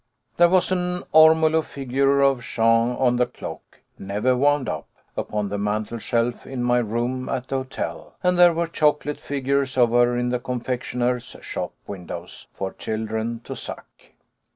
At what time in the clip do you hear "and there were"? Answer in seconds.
8.23-8.65